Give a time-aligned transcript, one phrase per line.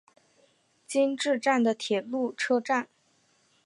[0.87, 2.87] 今治站的铁路车站。